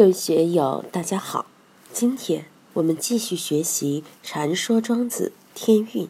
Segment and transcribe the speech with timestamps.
[0.00, 1.44] 各位学友，大家好。
[1.92, 6.06] 今天我们继续学习《禅说庄子天运》，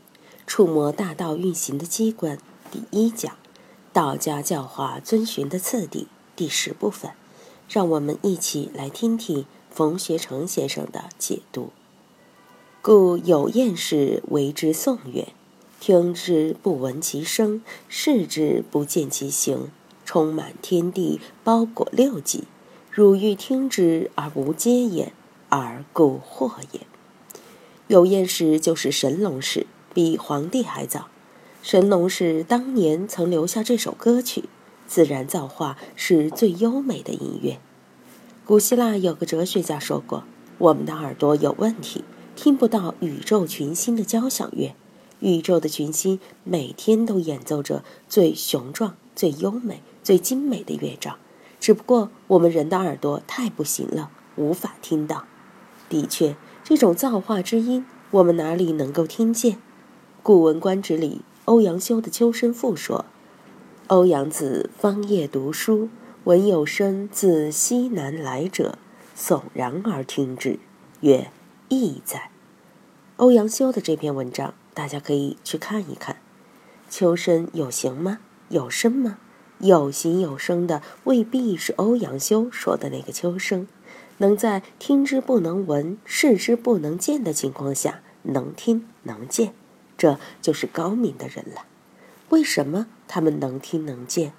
[0.46, 2.38] 触摸大道运行的机关
[2.70, 3.36] 第一讲，
[3.92, 6.06] 道家教化遵循的次第
[6.36, 7.10] 第十部分。
[7.68, 11.70] 让我们一起来听听冯学成先生的解读。
[12.80, 15.32] 故有厌士为之颂曰
[15.80, 19.72] ：“听之不闻其声，视之不见其形，
[20.04, 22.44] 充满天地，包裹六极。”
[22.92, 25.12] 汝欲听之而无皆也，
[25.48, 26.80] 而故惑也。
[27.86, 31.06] 有燕氏就是神农氏，比黄帝还早。
[31.62, 34.48] 神农氏当年曾留下这首歌曲
[34.88, 37.60] ：“自然造化是最优美的音乐。”
[38.44, 40.24] 古希腊有个哲学家说过
[40.58, 42.02] ：“我们的耳朵有问题，
[42.34, 44.74] 听不到宇宙群星的交响乐。
[45.20, 51.16] 宇宙的群星每天都演奏着最雄壮、最优美、最精美的乐章。”
[51.60, 55.24] 只不过我们人的耳朵太不行了，无法听到。
[55.90, 59.54] 的确，这种造化之音，我们哪里能够听见？
[60.22, 63.04] 《古文观止》里，欧阳修的《秋声赋》说
[63.88, 65.90] ：“欧阳子方夜读书，
[66.24, 68.78] 闻有声自西南来者，
[69.16, 70.58] 悚然而听之，
[71.00, 71.30] 曰
[71.68, 72.30] ：‘意在。’”
[73.16, 76.16] 欧阳修的这篇文章，大家可以去看一看。
[76.88, 78.18] 秋声有形吗？
[78.48, 79.18] 有声吗？
[79.60, 83.66] 有形有声的未必是欧阳修说的那个秋声，
[84.18, 89.52] 能在听之不能闻、视之不能见的情况下能听能见，
[89.98, 91.66] 这就是高明的人了。
[92.30, 94.28] 为什么他们能听能见？《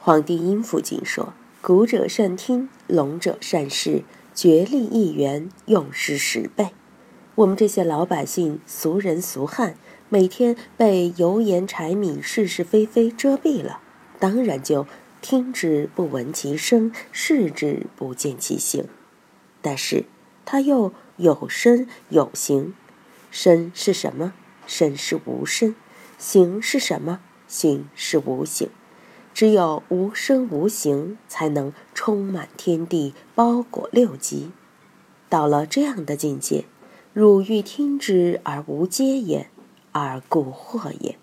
[0.00, 4.02] 黄帝阴符经》说：“古者善听，聋者善视，
[4.34, 6.70] 觉力一元，用时十倍。”
[7.36, 9.76] 我们这些老百姓、俗人俗汉，
[10.08, 13.80] 每天被油盐柴米是是非非遮蔽了。
[14.20, 14.86] 当然就
[15.20, 18.86] 听之不闻其声，视之不见其形。
[19.60, 20.04] 但是
[20.44, 22.74] 它又有声有形。
[23.30, 24.34] 声是什么？
[24.66, 25.74] 声是无声。
[26.18, 27.20] 形是什么？
[27.48, 28.68] 形是无形。
[29.32, 34.50] 只有无声无形，才能充满天地，包裹六极。
[35.28, 36.64] 到了这样的境界，
[37.14, 39.48] 汝欲听之而无皆也，
[39.92, 41.16] 而故惑也。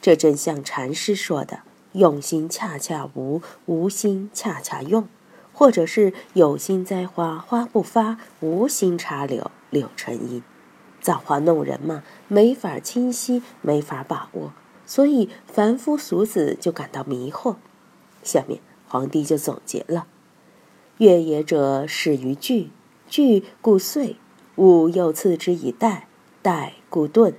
[0.00, 1.60] 这正像禅师说的。
[1.92, 5.08] 用心恰恰无，无心恰恰用，
[5.52, 10.42] 或者是有心栽花花不发，无心插柳柳成荫。
[11.00, 14.52] 造化弄人嘛，没法清晰，没法把握，
[14.86, 17.56] 所以凡夫俗子就感到迷惑。
[18.22, 20.06] 下面皇帝就总结了：
[20.98, 22.70] 越也者，始于句，
[23.08, 24.16] 句故遂，
[24.56, 26.06] 物又次之以代，
[26.40, 27.34] 代故顿，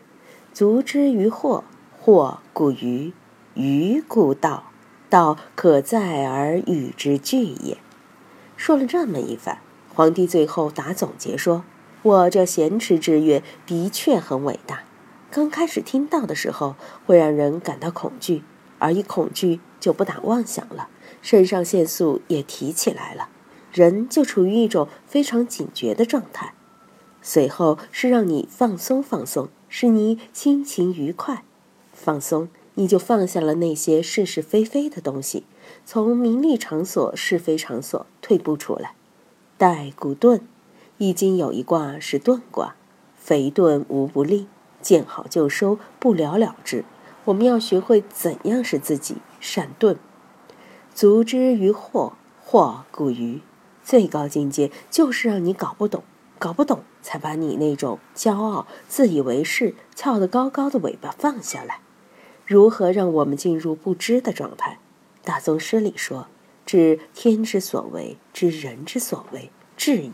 [0.54, 1.64] 足之于惑，
[2.04, 3.14] 惑故愚。
[3.56, 4.72] 愚故道，
[5.12, 7.78] 道可在而与之俱也。
[8.58, 9.60] 说了这么一番，
[9.94, 11.64] 皇帝最后打总结说
[12.02, 14.86] ：“我这咸池之乐的确很伟大。
[15.30, 16.76] 刚开始听到的时候，
[17.06, 18.42] 会让人感到恐惧，
[18.80, 20.88] 而一恐惧就不打妄想了，
[21.22, 23.30] 肾上腺素也提起来了，
[23.72, 26.56] 人就处于一种非常警觉的状态。
[27.22, 31.44] 随后是让你放松放松，使你心情愉快，
[31.94, 35.46] 放松。”你就放下了那些是是非非的东西，
[35.86, 38.96] 从名利场所、是非场所退步出来。
[39.58, 40.42] 待古遁，
[40.98, 42.76] 易经有一卦是遁卦，
[43.16, 44.48] 肥遁无不利，
[44.82, 46.84] 见好就收，不了了之。
[47.26, 49.98] 我们要学会怎样使自己善遁。
[50.94, 52.14] 足之于惑，
[52.46, 53.42] 惑故愚。
[53.84, 56.04] 最高境界就是让你搞不懂，
[56.40, 61.83] 搞不懂才把你那种骄傲、自以为是、翘得高高的尾巴放下来。
[62.46, 64.78] 如何让我们进入不知的状态？
[65.24, 66.28] 大宗师里说
[66.66, 70.12] ：“知天之所为，知人之所为，智矣。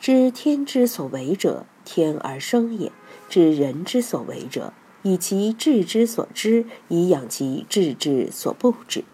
[0.00, 2.90] 知天之所为者，天而生也；
[3.28, 4.72] 知人之所为者，
[5.02, 9.04] 以其智之所知，以养其智之所不知。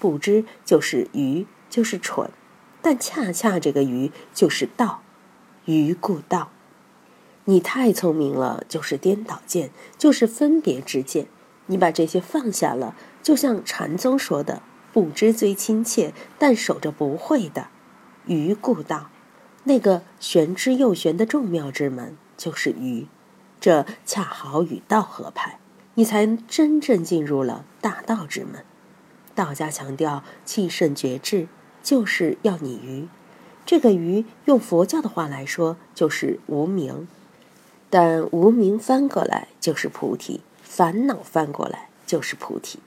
[0.00, 2.28] 不知就是愚，就是蠢。
[2.82, 5.02] 但恰恰这个愚就是道，
[5.66, 6.50] 愚故道。
[7.44, 11.28] 你太聪明了，就是颠倒见，就是分别之见。”
[11.66, 17.68] 你把这些放下了，就像禅宗说的“不知最亲切”，但守着不会的，
[18.26, 19.10] 愚故道。
[19.64, 23.08] 那个玄之又玄的众妙之门就是愚，
[23.60, 25.58] 这恰好与道合拍，
[25.94, 28.64] 你才真正进入了大道之门。
[29.34, 31.48] 道家强调气盛绝志，
[31.82, 33.08] 就是要你愚。
[33.66, 37.08] 这个愚，用佛教的话来说，就是无名。
[37.90, 40.40] 但无名翻过来就是菩提。
[40.68, 42.80] 烦恼翻过来就是菩提，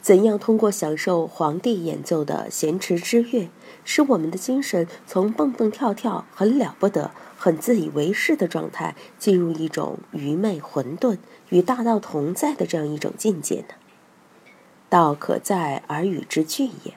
[0.00, 3.50] 怎样通过享受皇帝演奏的弦池之乐，
[3.84, 11.18] 使我们的精神从蹦蹦跳跳、很了不得、很自以为是的状态，进入一种愚昧混沌、
[11.50, 13.74] 与大道同在的这样一种境界呢？
[14.88, 16.94] 道可在而与之俱也，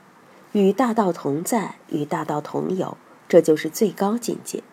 [0.53, 2.97] 与大道同在，与大道同有，
[3.27, 4.63] 这就是最高境界。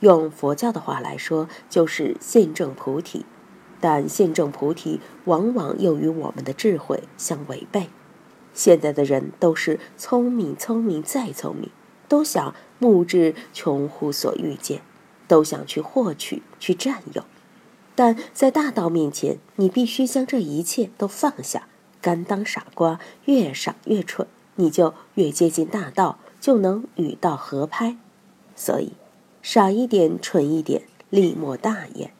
[0.00, 3.24] 用佛教的话来说，就是现证菩提。
[3.82, 7.88] 但现证菩提往往又与我们的智慧相违背。
[8.54, 11.68] 现在的人都是聪明，聪明再聪明，
[12.06, 14.82] 都想目至穷乎所欲见，
[15.26, 17.24] 都想去获取、去占有。
[17.96, 21.66] 但在大道面前，你必须将这一切都放下，
[22.00, 23.00] 甘当傻瓜。
[23.24, 27.96] 越傻越蠢，你就越接近大道，就能与道合拍。
[28.54, 28.92] 所以，
[29.42, 32.12] 傻一点，蠢一点，利莫大焉。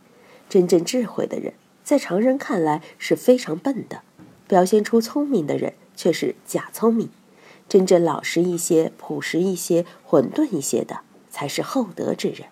[0.52, 4.02] 真正智慧的人，在常人看来是非常笨的；
[4.46, 7.08] 表现出聪明的人，却是假聪明。
[7.70, 11.00] 真正老实一些、朴实一些、混沌一些的，
[11.30, 12.48] 才是厚德之人。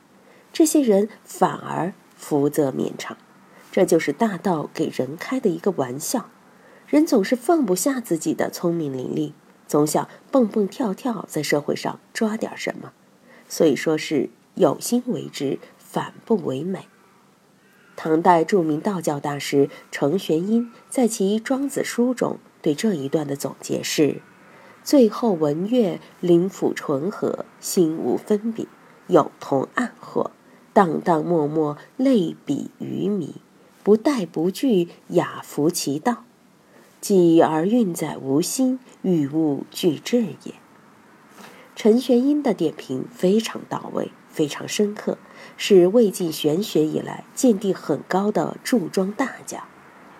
[0.50, 3.18] 这些人反而福泽绵长。
[3.70, 6.30] 这就是大道给人开的一个玩笑。
[6.86, 9.32] 人总是放不下自己的聪明伶俐，
[9.68, 12.92] 总想蹦蹦跳跳在社会上抓点什么，
[13.46, 16.86] 所以说是有心为之，反不为美。
[18.02, 24.22] 唐代著名道教大师程玄英在其《庄子》书中对这一段的总结是
[24.82, 28.66] ：“最后闻乐，灵府纯和，心无分别，
[29.08, 30.30] 有同暗惑，
[30.72, 33.34] 荡荡漠漠，类比愚迷，
[33.82, 36.24] 不殆不惧，雅服其道，
[37.02, 40.54] 继而运载无心，与物俱至也。”
[41.76, 45.18] 陈玄英的点评非常到位，非常深刻。
[45.56, 49.64] 是魏晋玄学以来见地很高的著庄大家。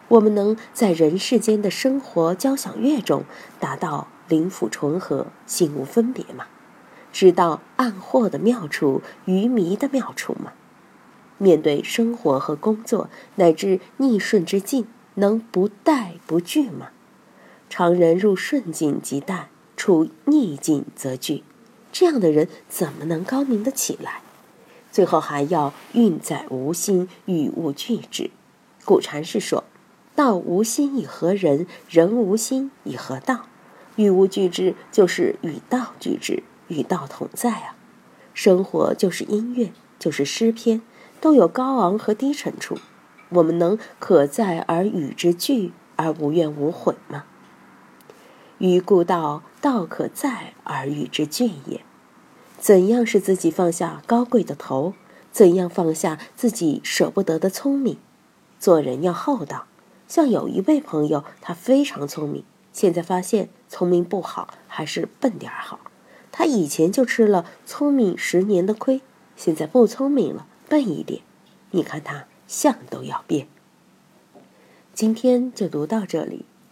[0.09, 3.25] 我们能在人世间的生活交响乐中
[3.59, 6.47] 达到灵府重合、心无分别吗？
[7.13, 10.53] 知道暗惑的妙处、愚迷的妙处吗？
[11.39, 16.89] 面对生活和工作乃至逆顺之境，能不怠不惧吗？
[17.69, 19.45] 常人入顺境即殆，
[19.77, 21.45] 处逆境则惧，
[21.93, 24.23] 这样的人怎么能高明得起来？
[24.93, 28.31] 最后还要运载无心，与物俱之。
[28.85, 29.65] 古禅师说
[30.17, 33.47] ：“道无心以何人，人无心以何道。
[33.97, 37.77] 与物俱之，就是与道俱之，与道同在啊。
[38.35, 40.83] 生活就是音乐，就是诗篇，
[41.21, 42.79] 都有高昂和低沉处。
[43.29, 47.25] 我们能可在而与之俱，而无怨无悔吗？
[48.61, 51.83] 于故道，道可在而与之俱也。”
[52.61, 54.95] 怎样使自己放下高贵的头？
[55.33, 57.99] 怎样放下自己舍不得的聪明？
[58.59, 59.67] 做人要厚道。
[60.07, 65.81] 像有一位朋友，他非常聪明，现在发现聪明不好，还是笨点儿好。
[66.33, 69.01] 他以前就吃了聪明十年的亏，
[69.37, 71.23] 现在不聪明了，笨一点。
[71.71, 73.47] 你看他相都要变。
[74.93, 76.45] 今天就读到这里，